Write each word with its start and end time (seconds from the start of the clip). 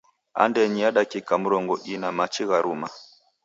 Andenyi 0.43 0.79
ya 0.83 0.91
dakika 0.97 1.33
mrongo 1.43 1.73
ina 1.93 2.09
machi 2.17 2.43
gharuma. 2.49 2.87